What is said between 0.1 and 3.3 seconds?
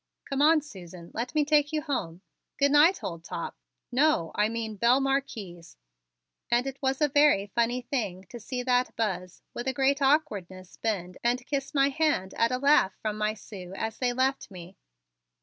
"Come on, Susan, let me take you home. Good night, old